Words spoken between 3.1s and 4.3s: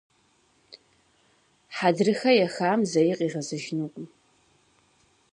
къигъэзэжынукъым.